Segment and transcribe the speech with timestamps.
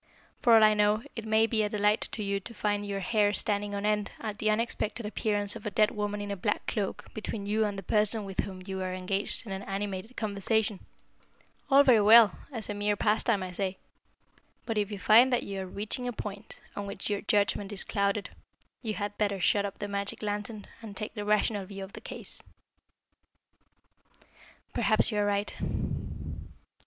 [0.41, 3.33] For all I know, it may be a delight to you to find your hair
[3.33, 7.13] standing on end at the unexpected appearance of a dead woman in a black cloak
[7.13, 10.79] between you and the person with whom you are engaged in animated conversation.
[11.69, 13.77] All very well, as a mere pastime, I say.
[14.65, 17.83] But if you find that you are reaching a point on which your judgment is
[17.83, 18.31] clouded,
[18.81, 22.01] you had better shut up the magic lantern and take the rational view of the
[22.01, 22.41] case."
[24.73, 25.53] "Perhaps you are right."